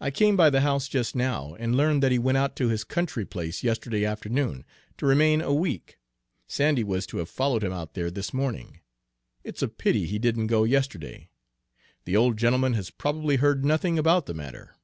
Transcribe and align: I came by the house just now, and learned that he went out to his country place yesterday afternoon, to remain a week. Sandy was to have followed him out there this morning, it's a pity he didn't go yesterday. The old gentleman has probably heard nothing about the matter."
I 0.00 0.12
came 0.12 0.36
by 0.36 0.50
the 0.50 0.60
house 0.60 0.86
just 0.86 1.16
now, 1.16 1.56
and 1.58 1.74
learned 1.76 2.00
that 2.04 2.12
he 2.12 2.18
went 2.20 2.38
out 2.38 2.54
to 2.54 2.68
his 2.68 2.84
country 2.84 3.24
place 3.26 3.64
yesterday 3.64 4.04
afternoon, 4.04 4.64
to 4.98 5.04
remain 5.04 5.40
a 5.40 5.52
week. 5.52 5.98
Sandy 6.46 6.84
was 6.84 7.08
to 7.08 7.16
have 7.16 7.28
followed 7.28 7.64
him 7.64 7.72
out 7.72 7.94
there 7.94 8.08
this 8.08 8.32
morning, 8.32 8.78
it's 9.42 9.60
a 9.60 9.66
pity 9.66 10.06
he 10.06 10.20
didn't 10.20 10.46
go 10.46 10.62
yesterday. 10.62 11.30
The 12.04 12.16
old 12.16 12.36
gentleman 12.36 12.74
has 12.74 12.90
probably 12.90 13.34
heard 13.34 13.64
nothing 13.64 13.98
about 13.98 14.26
the 14.26 14.34
matter." 14.34 14.76